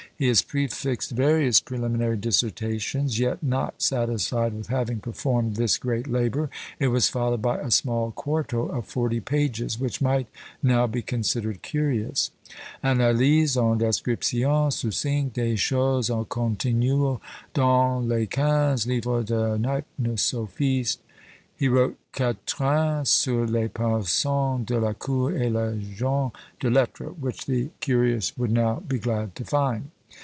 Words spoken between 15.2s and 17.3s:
des Choses conténues